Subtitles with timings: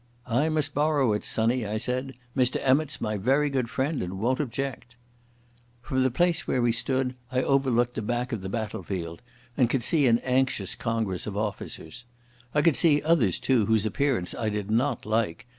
[0.25, 2.15] "I must borrow it, sonny," I said.
[2.35, 4.95] "Mr Emmott's my very good friend and won't object."
[5.83, 9.21] From the place where we stood I overlooked the back of the battle field
[9.55, 12.03] and could see an anxious congress of officers.
[12.55, 15.45] I could see others, too, whose appearance I did not like.